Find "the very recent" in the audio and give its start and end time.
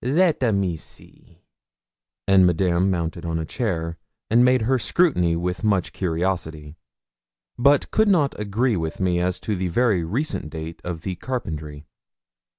9.55-10.49